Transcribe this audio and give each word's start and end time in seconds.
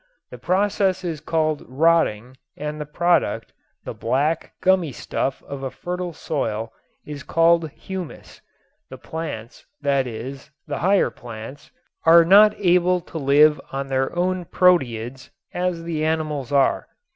The 0.31 0.39
process 0.39 1.03
is 1.03 1.21
called 1.21 1.61
"rotting" 1.67 2.35
and 2.57 2.81
the 2.81 2.87
product, 2.87 3.53
the 3.85 3.93
black, 3.93 4.53
gummy 4.59 4.91
stuff 4.91 5.43
of 5.43 5.61
a 5.61 5.69
fertile 5.69 6.11
soil, 6.11 6.73
is 7.05 7.21
called 7.21 7.69
"humus." 7.69 8.41
The 8.89 8.97
plants, 8.97 9.67
that 9.83 10.07
is, 10.07 10.49
the 10.65 10.79
higher 10.79 11.11
plants, 11.11 11.69
are 12.03 12.25
not 12.25 12.55
able 12.57 12.99
to 12.99 13.19
live 13.19 13.61
on 13.71 13.89
their 13.89 14.11
own 14.15 14.45
proteids 14.45 15.29
as 15.53 15.83
the 15.83 16.03
animals 16.03 16.51
are. 16.51 16.87